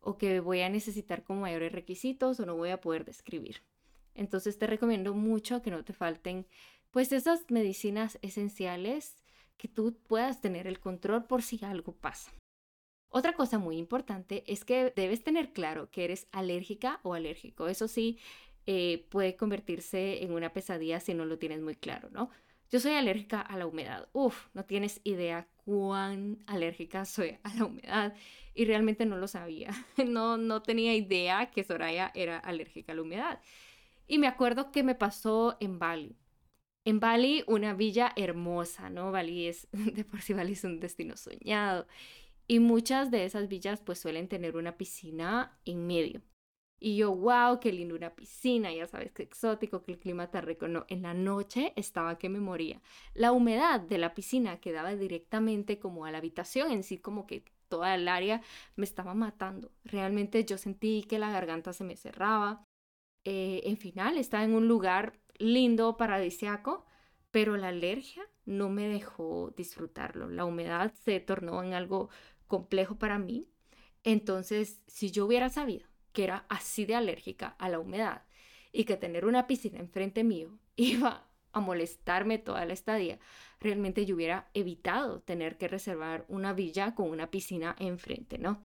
o 0.00 0.16
que 0.16 0.40
voy 0.40 0.62
a 0.62 0.70
necesitar 0.70 1.22
con 1.22 1.38
mayores 1.38 1.72
requisitos 1.72 2.40
o 2.40 2.46
no 2.46 2.56
voy 2.56 2.70
a 2.70 2.80
poder 2.80 3.04
describir. 3.04 3.62
Entonces 4.14 4.58
te 4.58 4.66
recomiendo 4.66 5.12
mucho 5.12 5.60
que 5.60 5.70
no 5.70 5.84
te 5.84 5.92
falten 5.92 6.46
pues 6.90 7.12
esas 7.12 7.44
medicinas 7.50 8.18
esenciales 8.22 9.22
que 9.58 9.68
tú 9.68 9.98
puedas 10.08 10.40
tener 10.40 10.66
el 10.66 10.80
control 10.80 11.24
por 11.24 11.42
si 11.42 11.62
algo 11.62 11.92
pasa. 11.92 12.32
Otra 13.10 13.34
cosa 13.34 13.58
muy 13.58 13.76
importante 13.76 14.44
es 14.46 14.64
que 14.64 14.92
debes 14.96 15.22
tener 15.22 15.52
claro 15.52 15.90
que 15.90 16.04
eres 16.04 16.26
alérgica 16.32 17.00
o 17.02 17.14
alérgico. 17.14 17.68
Eso 17.68 17.88
sí, 17.88 18.18
eh, 18.66 19.06
puede 19.10 19.36
convertirse 19.36 20.22
en 20.22 20.32
una 20.32 20.52
pesadilla 20.52 21.00
si 21.00 21.14
no 21.14 21.24
lo 21.24 21.38
tienes 21.38 21.60
muy 21.60 21.74
claro, 21.74 22.08
¿no? 22.10 22.30
Yo 22.70 22.78
soy 22.78 22.92
alérgica 22.92 23.40
a 23.40 23.56
la 23.56 23.66
humedad. 23.66 24.08
Uf, 24.12 24.46
no 24.54 24.64
tienes 24.64 25.00
idea 25.02 25.48
cuán 25.64 26.38
alérgica 26.46 27.04
soy 27.04 27.38
a 27.42 27.54
la 27.54 27.64
humedad 27.64 28.14
y 28.54 28.64
realmente 28.64 29.06
no 29.06 29.16
lo 29.16 29.26
sabía. 29.28 29.70
No, 30.06 30.36
no 30.36 30.62
tenía 30.62 30.94
idea 30.94 31.50
que 31.50 31.64
Soraya 31.64 32.12
era 32.14 32.38
alérgica 32.38 32.92
a 32.92 32.94
la 32.94 33.02
humedad. 33.02 33.40
Y 34.06 34.18
me 34.18 34.26
acuerdo 34.28 34.72
que 34.72 34.82
me 34.82 34.94
pasó 34.94 35.56
en 35.60 35.78
Bali. 35.78 36.16
En 36.84 37.00
Bali, 37.00 37.44
una 37.46 37.74
villa 37.74 38.12
hermosa, 38.16 38.90
¿no? 38.90 39.12
Bali 39.12 39.46
es, 39.48 39.68
de 39.72 40.04
por 40.04 40.22
sí 40.22 40.32
Bali 40.34 40.52
es 40.52 40.64
un 40.64 40.80
destino 40.80 41.16
soñado. 41.16 41.86
Y 42.50 42.58
muchas 42.58 43.12
de 43.12 43.24
esas 43.26 43.46
villas 43.46 43.80
pues 43.80 44.00
suelen 44.00 44.26
tener 44.26 44.56
una 44.56 44.76
piscina 44.76 45.56
en 45.64 45.86
medio. 45.86 46.20
Y 46.80 46.96
yo, 46.96 47.14
wow, 47.14 47.60
qué 47.60 47.70
lindo 47.70 47.94
una 47.94 48.16
piscina, 48.16 48.72
ya 48.72 48.88
sabes 48.88 49.12
qué 49.12 49.22
exótico, 49.22 49.84
que 49.84 49.92
el 49.92 50.00
clima 50.00 50.24
está 50.24 50.40
rico. 50.40 50.66
No, 50.66 50.84
en 50.88 51.02
la 51.02 51.14
noche 51.14 51.72
estaba 51.76 52.18
que 52.18 52.28
me 52.28 52.40
moría. 52.40 52.82
La 53.14 53.30
humedad 53.30 53.78
de 53.78 53.98
la 53.98 54.14
piscina 54.14 54.58
quedaba 54.58 54.96
directamente 54.96 55.78
como 55.78 56.06
a 56.06 56.10
la 56.10 56.18
habitación 56.18 56.72
en 56.72 56.82
sí, 56.82 56.98
como 56.98 57.24
que 57.24 57.44
toda 57.68 57.94
el 57.94 58.08
área 58.08 58.42
me 58.74 58.84
estaba 58.84 59.14
matando. 59.14 59.70
Realmente 59.84 60.44
yo 60.44 60.58
sentí 60.58 61.04
que 61.04 61.20
la 61.20 61.30
garganta 61.30 61.72
se 61.72 61.84
me 61.84 61.96
cerraba. 61.96 62.64
Eh, 63.22 63.60
en 63.62 63.76
final, 63.76 64.18
estaba 64.18 64.42
en 64.42 64.54
un 64.54 64.66
lugar 64.66 65.20
lindo, 65.38 65.96
paradisiaco, 65.96 66.84
pero 67.30 67.56
la 67.56 67.68
alergia 67.68 68.24
no 68.44 68.70
me 68.70 68.88
dejó 68.88 69.54
disfrutarlo. 69.56 70.28
La 70.28 70.44
humedad 70.44 70.92
se 71.04 71.20
tornó 71.20 71.62
en 71.62 71.74
algo 71.74 72.10
complejo 72.50 72.98
para 72.98 73.18
mí. 73.18 73.48
Entonces, 74.04 74.82
si 74.86 75.10
yo 75.10 75.24
hubiera 75.24 75.48
sabido 75.48 75.86
que 76.12 76.24
era 76.24 76.44
así 76.50 76.84
de 76.84 76.96
alérgica 76.96 77.56
a 77.58 77.70
la 77.70 77.78
humedad 77.78 78.24
y 78.72 78.84
que 78.84 78.96
tener 78.96 79.24
una 79.24 79.46
piscina 79.46 79.78
enfrente 79.78 80.24
mío 80.24 80.58
iba 80.76 81.26
a 81.52 81.60
molestarme 81.60 82.38
toda 82.38 82.64
la 82.66 82.74
estadía, 82.74 83.18
realmente 83.60 84.04
yo 84.04 84.14
hubiera 84.16 84.50
evitado 84.52 85.20
tener 85.22 85.56
que 85.56 85.68
reservar 85.68 86.24
una 86.28 86.52
villa 86.52 86.94
con 86.94 87.08
una 87.10 87.30
piscina 87.30 87.74
enfrente, 87.78 88.38
¿no? 88.38 88.62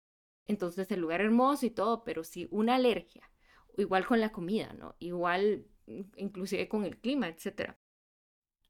Entonces 0.47 0.91
el 0.91 1.01
lugar 1.01 1.21
hermoso 1.21 1.67
y 1.67 1.71
todo, 1.71 2.03
pero 2.05 2.25
si 2.25 2.49
una 2.51 2.77
alergia, 2.77 3.31
igual 3.77 4.07
con 4.07 4.21
la 4.21 4.33
comida, 4.33 4.73
¿no? 4.73 4.97
Igual 4.99 5.67
inclusive 6.17 6.69
con 6.69 6.85
el 6.85 6.99
clima, 6.99 7.29
etc. 7.29 7.75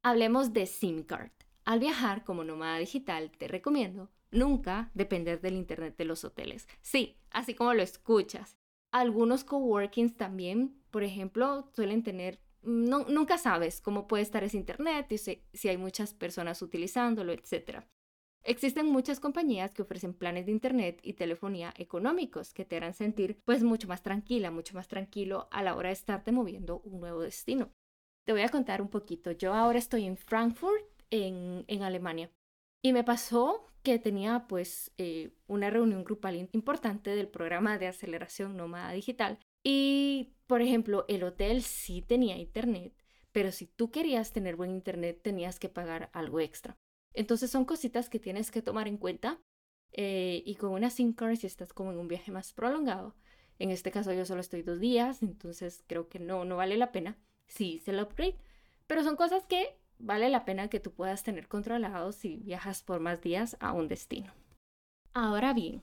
Hablemos 0.03 0.53
de 0.53 0.67
SIM 0.67 1.05
card. 1.05 1.33
Al 1.65 1.81
viajar 1.81 2.25
como 2.25 2.45
nómada 2.45 2.79
digital, 2.79 3.31
te 3.31 3.49
recomiendo 3.49 4.11
nunca 4.33 4.91
depender 4.95 5.41
del 5.41 5.55
internet 5.55 5.97
de 5.97 6.05
los 6.05 6.25
hoteles. 6.25 6.67
Sí, 6.81 7.17
así 7.31 7.55
como 7.55 7.75
lo 7.75 7.83
escuchas. 7.83 8.57
Algunos 8.91 9.45
coworkings 9.45 10.17
también, 10.17 10.77
por 10.91 11.05
ejemplo, 11.05 11.71
suelen 11.75 12.03
tener 12.03 12.41
nunca 12.63 13.39
sabes 13.39 13.81
cómo 13.81 14.07
puede 14.07 14.23
estar 14.23 14.45
ese 14.45 14.57
internet 14.57 15.11
y 15.11 15.19
si, 15.19 15.43
si, 15.53 15.69
hay 15.69 15.77
muchas 15.77 16.15
personas 16.15 16.63
utilizándolo, 16.63 17.33
etc. 17.33 17.85
Existen 18.45 18.87
muchas 18.87 19.21
compañías 19.21 19.73
que 19.73 19.83
ofrecen 19.83 20.15
planes 20.15 20.47
de 20.47 20.53
internet 20.53 21.01
y 21.03 21.15
telefonía 21.15 21.73
económicos 21.77 22.53
que 22.53 22.65
te 22.65 22.77
harán 22.77 22.95
sentir 22.95 23.41
pues 23.45 23.63
mucho 23.63 23.89
más 23.89 24.03
tranquila, 24.03 24.51
mucho 24.51 24.75
más 24.75 24.89
tranquilo 24.89 25.49
a 25.51 25.63
la 25.63 25.77
hora 25.77 25.89
de 25.89 25.95
estarte 25.95 26.33
moviendo 26.33 26.81
un 26.85 27.01
nuevo 27.01 27.21
destino. 27.21 27.71
Te 28.25 28.33
voy 28.33 28.43
a 28.43 28.49
contar 28.49 28.81
un 28.81 28.89
poquito. 28.89 29.33
Yo 29.33 29.53
ahora 29.55 29.79
estoy 29.79 30.05
en 30.05 30.17
Frankfurt, 30.17 30.85
en, 31.11 31.65
en 31.67 31.83
Alemania. 31.83 32.31
Y 32.85 32.93
me 32.93 33.05
pasó 33.05 33.67
que 33.83 33.99
tenía 33.99 34.47
pues 34.49 34.93
eh, 34.99 35.33
una 35.47 35.71
reunión 35.71 36.05
grupal 36.05 36.37
importante 36.53 37.15
del 37.15 37.29
programa 37.29 37.79
de 37.79 37.89
aceleración 37.89 38.57
nómada 38.57 38.93
digital. 38.93 39.39
Y, 39.65 40.35
por 40.47 40.63
ejemplo, 40.63 41.05
el 41.09 41.25
hotel 41.25 41.63
sí 41.63 42.03
tenía 42.03 42.37
internet, 42.37 42.95
pero 43.33 43.53
si 43.53 43.67
tú 43.67 43.91
querías 43.91 44.33
tener 44.33 44.57
buen 44.57 44.71
internet 44.71 45.21
tenías 45.23 45.59
que 45.59 45.69
pagar 45.69 46.11
algo 46.13 46.41
extra. 46.41 46.77
Entonces 47.15 47.51
son 47.51 47.65
cositas 47.65 48.09
que 48.09 48.19
tienes 48.19 48.51
que 48.51 48.63
tomar 48.63 48.89
en 48.89 48.99
cuenta. 48.99 49.41
Eh, 49.93 50.43
y 50.47 50.55
con 50.55 50.71
una 50.73 50.89
SIM 50.89 51.13
card, 51.13 51.37
si 51.37 51.47
estás 51.47 51.73
como 51.73 51.93
en 51.93 51.99
un 51.99 52.09
viaje 52.09 52.33
más 52.33 52.55
prolongado, 52.55 53.15
en 53.59 53.71
este 53.71 53.91
caso 53.91 54.13
yo 54.13 54.25
solo 54.25 54.41
estoy 54.41 54.63
dos 54.63 54.81
días, 54.81 55.23
entonces 55.23 55.85
creo 55.87 56.09
que 56.09 56.19
no, 56.19 56.45
no 56.45 56.57
vale 56.57 56.77
la 56.77 56.93
pena. 56.93 57.19
Sí, 57.47 57.75
hice 57.75 57.91
el 57.91 58.01
upgrade, 58.01 58.39
pero 58.87 59.03
son 59.03 59.17
cosas 59.17 59.45
que 59.47 59.79
vale 60.03 60.29
la 60.29 60.45
pena 60.45 60.69
que 60.69 60.81
tú 60.81 60.93
puedas 60.93 61.23
tener 61.23 61.49
controlado 61.49 62.13
si 62.13 62.37
viajas 62.37 62.83
por 62.83 63.01
más 63.01 63.23
días 63.23 63.57
a 63.61 63.73
un 63.73 63.89
destino. 63.89 64.33
Ahora 65.15 65.55
bien, 65.55 65.83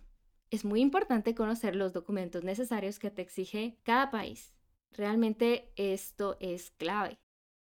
es 0.52 0.66
muy 0.66 0.82
importante 0.82 1.34
conocer 1.34 1.76
los 1.76 1.94
documentos 1.94 2.44
necesarios 2.44 3.00
que 3.00 3.12
te 3.12 3.22
exige 3.22 3.78
cada 3.84 4.12
país. 4.12 4.54
Realmente 4.92 5.72
esto 5.76 6.38
es 6.40 6.72
clave. 6.72 7.18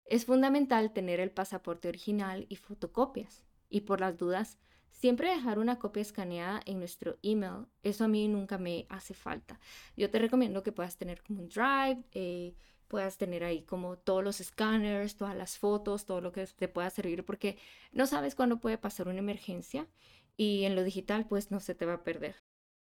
Es 0.04 0.24
fundamental 0.24 0.92
tener 0.92 1.20
el 1.20 1.30
pasaporte 1.30 1.88
original 1.88 2.46
y 2.48 2.56
fotocopias. 2.56 3.42
Y 3.68 3.82
por 3.82 4.00
las 4.00 4.16
dudas, 4.16 4.58
siempre 4.90 5.30
dejar 5.30 5.58
una 5.58 5.78
copia 5.78 6.00
escaneada 6.00 6.62
en 6.64 6.78
nuestro 6.78 7.18
email. 7.22 7.66
Eso 7.82 8.04
a 8.04 8.08
mí 8.08 8.26
nunca 8.28 8.56
me 8.56 8.86
hace 8.88 9.12
falta. 9.12 9.60
Yo 9.96 10.10
te 10.10 10.18
recomiendo 10.18 10.62
que 10.62 10.72
puedas 10.72 10.96
tener 10.96 11.22
como 11.22 11.42
un 11.42 11.48
drive, 11.48 12.04
eh, 12.12 12.54
puedas 12.88 13.18
tener 13.18 13.44
ahí 13.44 13.62
como 13.62 13.96
todos 13.98 14.24
los 14.24 14.40
escáneres, 14.40 15.16
todas 15.16 15.36
las 15.36 15.58
fotos, 15.58 16.06
todo 16.06 16.20
lo 16.20 16.32
que 16.32 16.46
te 16.46 16.68
pueda 16.68 16.90
servir, 16.90 17.24
porque 17.24 17.58
no 17.92 18.06
sabes 18.06 18.34
cuándo 18.34 18.60
puede 18.60 18.78
pasar 18.78 19.08
una 19.08 19.18
emergencia 19.18 19.86
y 20.36 20.64
en 20.64 20.74
lo 20.74 20.82
digital 20.82 21.26
pues 21.26 21.50
no 21.50 21.60
se 21.60 21.74
te 21.74 21.86
va 21.86 21.94
a 21.94 22.04
perder. 22.04 22.36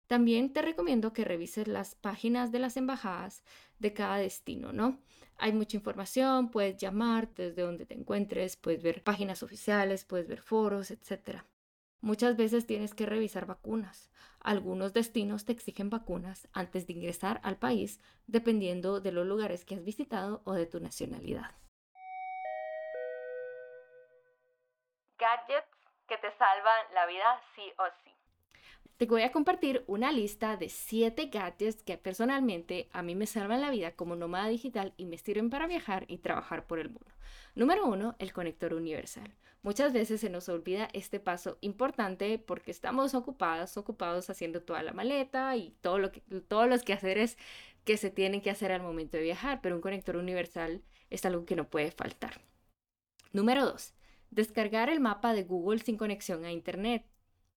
También 0.07 0.53
te 0.53 0.63
recomiendo 0.63 1.13
que 1.13 1.23
revises 1.23 1.67
las 1.67 1.95
páginas 1.95 2.51
de 2.51 2.59
las 2.59 2.77
embajadas 2.77 3.43
de 3.77 3.93
cada 3.93 4.17
destino, 4.17 4.73
¿no? 4.73 4.99
Hay 5.37 5.53
mucha 5.53 5.77
información, 5.77 6.49
puedes 6.49 6.77
llamar 6.77 7.29
desde 7.35 7.61
donde 7.61 7.85
te 7.85 7.93
encuentres, 7.93 8.57
puedes 8.57 8.81
ver 8.81 9.03
páginas 9.03 9.43
oficiales, 9.43 10.05
puedes 10.05 10.27
ver 10.27 10.41
foros, 10.41 10.91
etc. 10.91 11.43
Muchas 12.01 12.37
veces 12.37 12.65
tienes 12.65 12.93
que 12.93 13.05
revisar 13.05 13.45
vacunas. 13.45 14.09
Algunos 14.39 14.93
destinos 14.93 15.45
te 15.45 15.51
exigen 15.51 15.89
vacunas 15.89 16.47
antes 16.53 16.87
de 16.87 16.93
ingresar 16.93 17.41
al 17.43 17.57
país, 17.57 18.01
dependiendo 18.27 19.01
de 19.01 19.11
los 19.11 19.25
lugares 19.25 19.65
que 19.65 19.75
has 19.75 19.83
visitado 19.83 20.41
o 20.45 20.53
de 20.53 20.65
tu 20.65 20.79
nacionalidad. 20.79 21.51
Gadgets 25.17 25.67
que 26.07 26.17
te 26.17 26.31
salvan 26.37 26.93
la 26.93 27.05
vida 27.05 27.41
sí 27.55 27.73
o 27.77 27.83
sí 28.03 28.18
te 28.99 29.05
voy 29.05 29.21
a 29.21 29.31
compartir 29.31 29.85
una 29.87 30.11
lista 30.11 30.57
de 30.57 30.67
7 30.67 31.27
gadgets 31.27 31.83
que 31.83 31.97
personalmente 31.97 32.89
a 32.91 33.01
mí 33.01 33.15
me 33.15 33.27
salvan 33.27 33.61
la 33.61 33.71
vida 33.71 33.93
como 33.93 34.17
nómada 34.17 34.49
digital 34.49 34.93
y 34.97 35.05
me 35.05 35.17
sirven 35.17 35.49
para 35.49 35.67
viajar 35.67 36.03
y 36.09 36.17
trabajar 36.17 36.67
por 36.67 36.79
el 36.79 36.89
mundo. 36.89 37.09
Número 37.55 37.85
1, 37.85 38.17
el 38.19 38.33
conector 38.33 38.73
universal. 38.73 39.33
Muchas 39.61 39.93
veces 39.93 40.19
se 40.19 40.29
nos 40.29 40.49
olvida 40.49 40.89
este 40.91 41.21
paso 41.21 41.57
importante 41.61 42.39
porque 42.39 42.71
estamos 42.71 43.15
ocupados, 43.15 43.77
ocupados 43.77 44.29
haciendo 44.29 44.63
toda 44.63 44.83
la 44.83 44.91
maleta 44.91 45.55
y 45.55 45.77
todos 45.79 46.69
los 46.69 46.83
quehaceres 46.83 47.37
que 47.85 47.95
se 47.95 48.09
tienen 48.09 48.41
que 48.41 48.49
hacer 48.49 48.73
al 48.73 48.81
momento 48.81 49.15
de 49.15 49.23
viajar, 49.23 49.61
pero 49.61 49.75
un 49.75 49.81
conector 49.81 50.17
universal 50.17 50.83
es 51.09 51.23
algo 51.23 51.45
que 51.45 51.55
no 51.55 51.69
puede 51.69 51.91
faltar. 51.91 52.41
Número 53.31 53.63
2, 53.63 53.93
descargar 54.29 54.89
el 54.89 54.99
mapa 54.99 55.33
de 55.33 55.43
Google 55.43 55.79
sin 55.79 55.95
conexión 55.95 56.43
a 56.43 56.51
Internet. 56.51 57.05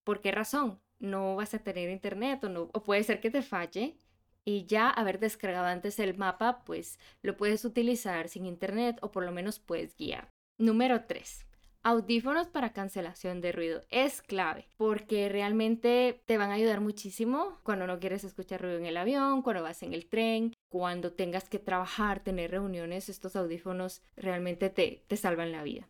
¿Por 0.05 0.21
qué 0.21 0.31
razón? 0.31 0.79
No 1.03 1.35
vas 1.35 1.53
a 1.53 1.59
tener 1.59 1.89
Internet 1.89 2.45
o, 2.45 2.69
puede 2.81 3.03
ser 3.03 3.19
que 3.19 3.29
te 3.29 3.41
falle 3.41 3.97
y 4.45 4.65
ya 4.67 4.89
haber 4.89 5.19
descargado 5.19 5.65
antes 5.65 5.99
el 5.99 6.17
mapa, 6.17 6.63
pues 6.63 6.97
lo 7.21 7.35
puedes 7.35 7.65
utilizar 7.65 8.29
sin 8.29 8.45
Internet 8.45 8.99
o 9.01 9.11
por 9.11 9.25
lo 9.25 9.33
menos 9.33 9.59
puedes 9.59 9.97
guiar. 9.97 10.29
Número 10.57 11.03
3. 11.03 11.45
Audífonos 11.83 12.47
para 12.47 12.71
cancelación 12.71 13.41
de 13.41 13.51
ruido 13.51 13.83
es 13.89 14.21
clave 14.21 14.69
porque 14.77 15.27
realmente 15.27 16.23
te 16.25 16.37
van 16.37 16.51
a 16.51 16.53
ayudar 16.53 16.79
muchísimo 16.79 17.59
cuando 17.63 17.85
no 17.85 17.99
quieres 17.99 18.23
escuchar 18.23 18.61
ruido 18.61 18.77
en 18.77 18.85
el 18.85 18.95
avión, 18.95 19.41
cuando 19.41 19.61
vas 19.61 19.83
en 19.83 19.93
el 19.93 20.07
tren, 20.07 20.53
cuando 20.69 21.11
tengas 21.11 21.49
que 21.49 21.59
trabajar, 21.59 22.21
tener 22.21 22.51
reuniones, 22.51 23.09
estos 23.09 23.35
audífonos 23.35 24.01
realmente 24.15 24.69
te, 24.69 25.03
te 25.07 25.17
salvan 25.17 25.51
la 25.51 25.63
vida. 25.63 25.89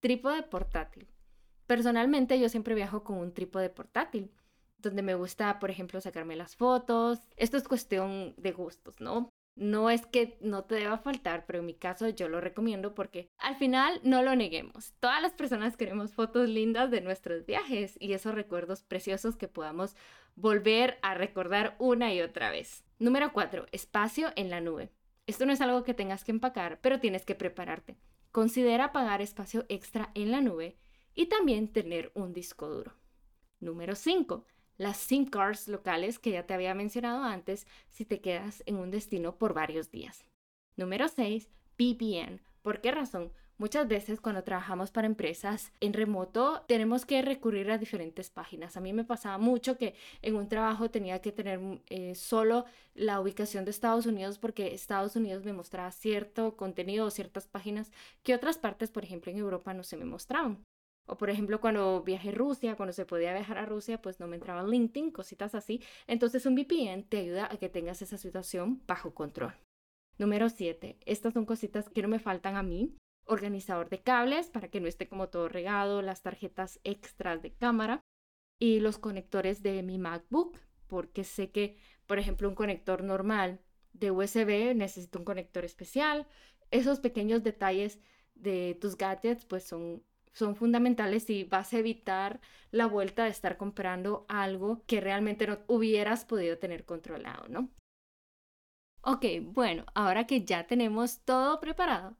Trípode 0.00 0.42
portátil. 0.42 1.13
Personalmente 1.66 2.38
yo 2.38 2.48
siempre 2.48 2.74
viajo 2.74 3.04
con 3.04 3.18
un 3.18 3.32
trípode 3.32 3.70
portátil 3.70 4.30
donde 4.78 5.02
me 5.02 5.14
gusta, 5.14 5.58
por 5.58 5.70
ejemplo, 5.70 6.00
sacarme 6.00 6.36
las 6.36 6.56
fotos. 6.56 7.18
Esto 7.36 7.56
es 7.56 7.64
cuestión 7.64 8.34
de 8.36 8.52
gustos, 8.52 9.00
¿no? 9.00 9.30
No 9.56 9.88
es 9.88 10.04
que 10.06 10.36
no 10.40 10.64
te 10.64 10.74
deba 10.74 10.98
faltar, 10.98 11.46
pero 11.46 11.60
en 11.60 11.66
mi 11.66 11.74
caso 11.74 12.08
yo 12.08 12.28
lo 12.28 12.40
recomiendo 12.40 12.94
porque 12.94 13.30
al 13.38 13.54
final 13.54 14.00
no 14.02 14.22
lo 14.22 14.34
neguemos. 14.34 14.94
Todas 14.98 15.22
las 15.22 15.32
personas 15.32 15.76
queremos 15.76 16.12
fotos 16.12 16.48
lindas 16.48 16.90
de 16.90 17.00
nuestros 17.00 17.46
viajes 17.46 17.96
y 18.00 18.12
esos 18.14 18.34
recuerdos 18.34 18.82
preciosos 18.82 19.36
que 19.36 19.46
podamos 19.46 19.94
volver 20.34 20.98
a 21.02 21.14
recordar 21.14 21.76
una 21.78 22.12
y 22.12 22.20
otra 22.20 22.50
vez. 22.50 22.84
Número 22.98 23.32
4. 23.32 23.66
Espacio 23.70 24.32
en 24.34 24.50
la 24.50 24.60
nube. 24.60 24.90
Esto 25.26 25.46
no 25.46 25.52
es 25.52 25.60
algo 25.60 25.84
que 25.84 25.94
tengas 25.94 26.24
que 26.24 26.32
empacar, 26.32 26.80
pero 26.80 26.98
tienes 26.98 27.24
que 27.24 27.36
prepararte. 27.36 27.96
Considera 28.32 28.92
pagar 28.92 29.22
espacio 29.22 29.64
extra 29.68 30.10
en 30.14 30.32
la 30.32 30.40
nube 30.40 30.76
y 31.14 31.26
también 31.26 31.68
tener 31.68 32.10
un 32.14 32.32
disco 32.32 32.68
duro. 32.68 32.92
Número 33.60 33.94
5 33.94 34.44
las 34.76 34.96
SIM 34.96 35.26
cards 35.26 35.68
locales 35.68 36.18
que 36.18 36.32
ya 36.32 36.46
te 36.46 36.54
había 36.54 36.74
mencionado 36.74 37.22
antes 37.22 37.66
si 37.88 38.04
te 38.04 38.20
quedas 38.20 38.62
en 38.66 38.76
un 38.76 38.90
destino 38.90 39.36
por 39.36 39.54
varios 39.54 39.90
días. 39.90 40.24
Número 40.76 41.08
6. 41.08 41.50
VPN. 41.78 42.40
¿Por 42.62 42.80
qué 42.80 42.90
razón? 42.90 43.32
Muchas 43.56 43.86
veces 43.86 44.20
cuando 44.20 44.42
trabajamos 44.42 44.90
para 44.90 45.06
empresas 45.06 45.72
en 45.78 45.92
remoto 45.92 46.64
tenemos 46.66 47.06
que 47.06 47.22
recurrir 47.22 47.70
a 47.70 47.78
diferentes 47.78 48.30
páginas. 48.30 48.76
A 48.76 48.80
mí 48.80 48.92
me 48.92 49.04
pasaba 49.04 49.38
mucho 49.38 49.78
que 49.78 49.94
en 50.22 50.34
un 50.34 50.48
trabajo 50.48 50.90
tenía 50.90 51.20
que 51.20 51.30
tener 51.30 51.60
eh, 51.86 52.16
solo 52.16 52.64
la 52.94 53.20
ubicación 53.20 53.64
de 53.64 53.70
Estados 53.70 54.06
Unidos 54.06 54.38
porque 54.38 54.74
Estados 54.74 55.14
Unidos 55.14 55.44
me 55.44 55.52
mostraba 55.52 55.92
cierto 55.92 56.56
contenido 56.56 57.06
o 57.06 57.10
ciertas 57.10 57.46
páginas 57.46 57.92
que 58.24 58.34
otras 58.34 58.58
partes, 58.58 58.90
por 58.90 59.04
ejemplo 59.04 59.30
en 59.30 59.38
Europa, 59.38 59.72
no 59.72 59.84
se 59.84 59.96
me 59.96 60.04
mostraban. 60.04 60.64
O 61.06 61.16
por 61.18 61.28
ejemplo, 61.28 61.60
cuando 61.60 62.02
viajé 62.02 62.30
a 62.30 62.32
Rusia, 62.32 62.76
cuando 62.76 62.92
se 62.92 63.04
podía 63.04 63.34
viajar 63.34 63.58
a 63.58 63.66
Rusia, 63.66 64.00
pues 64.00 64.20
no 64.20 64.26
me 64.26 64.36
entraba 64.36 64.66
LinkedIn, 64.66 65.10
cositas 65.10 65.54
así. 65.54 65.82
Entonces 66.06 66.46
un 66.46 66.54
VPN 66.54 67.04
te 67.04 67.18
ayuda 67.18 67.48
a 67.50 67.56
que 67.58 67.68
tengas 67.68 68.00
esa 68.02 68.16
situación 68.16 68.82
bajo 68.86 69.14
control. 69.14 69.54
Número 70.16 70.48
7. 70.48 70.98
Estas 71.04 71.34
son 71.34 71.44
cositas 71.44 71.88
que 71.90 72.02
no 72.02 72.08
me 72.08 72.18
faltan 72.18 72.56
a 72.56 72.62
mí. 72.62 72.96
Organizador 73.26 73.88
de 73.88 74.02
cables 74.02 74.48
para 74.48 74.68
que 74.68 74.80
no 74.80 74.86
esté 74.86 75.08
como 75.08 75.28
todo 75.28 75.48
regado, 75.48 76.02
las 76.02 76.22
tarjetas 76.22 76.80
extras 76.84 77.42
de 77.42 77.54
cámara 77.54 78.00
y 78.58 78.80
los 78.80 78.98
conectores 78.98 79.62
de 79.62 79.82
mi 79.82 79.98
MacBook, 79.98 80.58
porque 80.86 81.24
sé 81.24 81.50
que, 81.50 81.76
por 82.06 82.18
ejemplo, 82.18 82.48
un 82.48 82.54
conector 82.54 83.02
normal 83.02 83.60
de 83.92 84.10
USB 84.10 84.74
necesita 84.74 85.18
un 85.18 85.24
conector 85.24 85.64
especial. 85.64 86.26
Esos 86.70 87.00
pequeños 87.00 87.42
detalles 87.42 88.00
de 88.34 88.76
tus 88.80 88.96
gadgets 88.96 89.44
pues 89.44 89.64
son 89.64 90.02
son 90.34 90.56
fundamentales 90.56 91.24
si 91.24 91.44
vas 91.44 91.72
a 91.72 91.78
evitar 91.78 92.40
la 92.70 92.86
vuelta 92.86 93.24
de 93.24 93.30
estar 93.30 93.56
comprando 93.56 94.26
algo 94.28 94.82
que 94.86 95.00
realmente 95.00 95.46
no 95.46 95.60
hubieras 95.68 96.24
podido 96.26 96.58
tener 96.58 96.84
controlado, 96.84 97.48
¿no? 97.48 97.70
Ok, 99.00 99.24
bueno, 99.42 99.86
ahora 99.94 100.26
que 100.26 100.44
ya 100.44 100.66
tenemos 100.66 101.20
todo 101.24 101.60
preparado, 101.60 102.16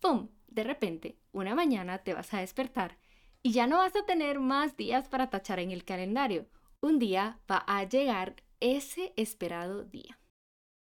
¡pum! 0.00 0.28
De 0.46 0.64
repente, 0.64 1.18
una 1.32 1.54
mañana 1.54 1.98
te 1.98 2.14
vas 2.14 2.32
a 2.32 2.40
despertar 2.40 2.98
y 3.42 3.52
ya 3.52 3.66
no 3.66 3.78
vas 3.78 3.94
a 3.96 4.06
tener 4.06 4.38
más 4.38 4.76
días 4.76 5.08
para 5.08 5.28
tachar 5.28 5.58
en 5.60 5.70
el 5.70 5.84
calendario. 5.84 6.46
Un 6.80 6.98
día 6.98 7.40
va 7.50 7.64
a 7.66 7.84
llegar 7.84 8.36
ese 8.60 9.12
esperado 9.16 9.84
día. 9.84 10.18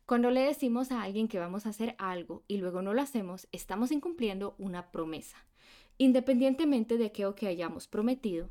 Cuando 0.06 0.30
le 0.30 0.40
decimos 0.40 0.90
a 0.90 1.02
alguien 1.02 1.28
que 1.28 1.38
vamos 1.38 1.66
a 1.66 1.70
hacer 1.70 1.94
algo 1.98 2.44
y 2.48 2.56
luego 2.56 2.80
no 2.80 2.94
lo 2.94 3.02
hacemos, 3.02 3.46
estamos 3.52 3.90
incumpliendo 3.90 4.54
una 4.58 4.90
promesa. 4.90 5.36
Independientemente 5.98 6.96
de 6.96 7.12
qué 7.12 7.26
o 7.26 7.34
que 7.34 7.48
hayamos 7.48 7.88
prometido, 7.88 8.50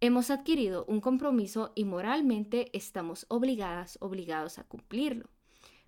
hemos 0.00 0.30
adquirido 0.30 0.84
un 0.86 1.00
compromiso 1.00 1.72
y 1.74 1.84
moralmente 1.84 2.70
estamos 2.76 3.26
obligadas, 3.28 3.98
obligados 4.00 4.58
a 4.58 4.64
cumplirlo. 4.64 5.30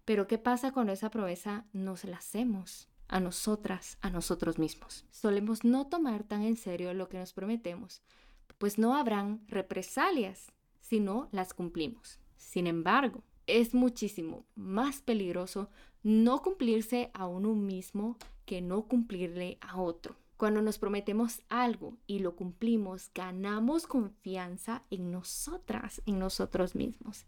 Pero 0.04 0.26
¿qué 0.26 0.38
pasa 0.38 0.72
cuando 0.72 0.92
esa 0.92 1.10
promesa 1.10 1.66
nos 1.72 2.04
la 2.04 2.18
hacemos? 2.18 2.88
a 3.08 3.20
nosotras, 3.20 3.98
a 4.02 4.10
nosotros 4.10 4.58
mismos. 4.58 5.04
Solemos 5.10 5.64
no 5.64 5.86
tomar 5.86 6.24
tan 6.24 6.42
en 6.42 6.56
serio 6.56 6.92
lo 6.94 7.08
que 7.08 7.18
nos 7.18 7.32
prometemos, 7.32 8.02
pues 8.58 8.78
no 8.78 8.94
habrán 8.94 9.40
represalias 9.48 10.52
si 10.80 11.00
no 11.00 11.28
las 11.32 11.54
cumplimos. 11.54 12.18
Sin 12.36 12.66
embargo, 12.66 13.22
es 13.46 13.74
muchísimo 13.74 14.44
más 14.54 15.00
peligroso 15.00 15.70
no 16.02 16.42
cumplirse 16.42 17.10
a 17.14 17.26
uno 17.26 17.54
mismo 17.54 18.16
que 18.44 18.60
no 18.60 18.86
cumplirle 18.86 19.58
a 19.60 19.80
otro. 19.80 20.16
Cuando 20.38 20.62
nos 20.62 20.78
prometemos 20.78 21.42
algo 21.48 21.98
y 22.06 22.20
lo 22.20 22.36
cumplimos, 22.36 23.10
ganamos 23.12 23.88
confianza 23.88 24.84
en 24.88 25.10
nosotras, 25.10 26.00
en 26.06 26.20
nosotros 26.20 26.76
mismos, 26.76 27.26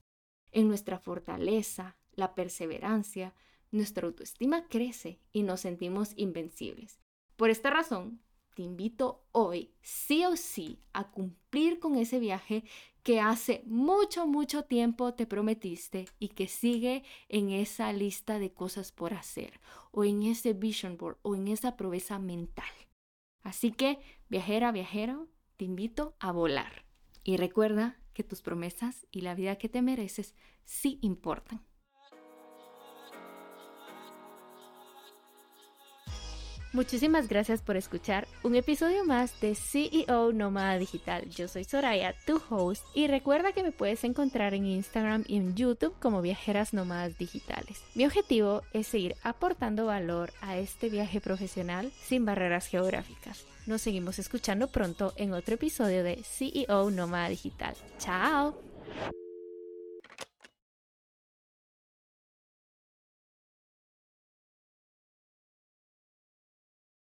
en 0.52 0.68
nuestra 0.68 1.00
fortaleza, 1.00 1.98
la 2.12 2.36
perseverancia, 2.36 3.34
nuestra 3.72 4.06
autoestima 4.06 4.68
crece 4.68 5.18
y 5.32 5.42
nos 5.42 5.62
sentimos 5.62 6.12
invencibles. 6.14 7.00
Por 7.34 7.50
esta 7.50 7.70
razón, 7.70 8.22
te 8.54 8.62
invito 8.62 9.26
hoy, 9.32 9.74
sí 9.82 10.24
o 10.24 10.36
sí, 10.36 10.80
a 10.92 11.10
cumplir 11.10 11.80
con 11.80 11.96
ese 11.96 12.20
viaje 12.20 12.62
que 13.02 13.18
hace 13.18 13.64
mucho, 13.66 14.28
mucho 14.28 14.66
tiempo 14.66 15.14
te 15.14 15.26
prometiste 15.26 16.06
y 16.20 16.28
que 16.28 16.46
sigue 16.46 17.02
en 17.28 17.50
esa 17.50 17.92
lista 17.92 18.38
de 18.38 18.52
cosas 18.52 18.92
por 18.92 19.14
hacer, 19.14 19.60
o 19.90 20.04
en 20.04 20.22
ese 20.22 20.52
vision 20.52 20.96
board, 20.96 21.18
o 21.22 21.34
en 21.34 21.48
esa 21.48 21.76
promesa 21.76 22.20
mental. 22.20 22.70
Así 23.42 23.72
que, 23.72 23.98
viajera, 24.28 24.72
viajero, 24.72 25.28
te 25.56 25.64
invito 25.64 26.16
a 26.20 26.32
volar. 26.32 26.84
Y 27.24 27.36
recuerda 27.36 27.98
que 28.12 28.24
tus 28.24 28.42
promesas 28.42 29.06
y 29.10 29.20
la 29.22 29.34
vida 29.34 29.56
que 29.56 29.68
te 29.68 29.82
mereces 29.82 30.34
sí 30.64 30.98
importan. 31.02 31.62
Muchísimas 36.72 37.26
gracias 37.26 37.62
por 37.62 37.76
escuchar 37.76 38.28
un 38.44 38.54
episodio 38.54 39.04
más 39.04 39.40
de 39.40 39.56
CEO 39.56 40.32
Nómada 40.32 40.78
Digital. 40.78 41.28
Yo 41.28 41.48
soy 41.48 41.64
Soraya, 41.64 42.14
tu 42.26 42.40
host, 42.48 42.84
y 42.94 43.08
recuerda 43.08 43.50
que 43.50 43.64
me 43.64 43.72
puedes 43.72 44.04
encontrar 44.04 44.54
en 44.54 44.66
Instagram 44.66 45.24
y 45.26 45.38
en 45.38 45.56
YouTube 45.56 45.94
como 46.00 46.22
Viajeras 46.22 46.72
Nómadas 46.72 47.18
Digitales. 47.18 47.82
Mi 47.96 48.06
objetivo 48.06 48.62
es 48.72 48.86
seguir 48.86 49.16
aportando 49.24 49.86
valor 49.86 50.32
a 50.42 50.58
este 50.58 50.90
viaje 50.90 51.20
profesional 51.20 51.90
sin 52.00 52.24
barreras 52.24 52.68
geográficas. 52.68 53.44
Nos 53.66 53.82
seguimos 53.82 54.20
escuchando 54.20 54.68
pronto 54.68 55.12
en 55.16 55.32
otro 55.32 55.56
episodio 55.56 56.04
de 56.04 56.22
CEO 56.22 56.88
Nómada 56.92 57.30
Digital. 57.30 57.74
¡Chao! 57.98 58.56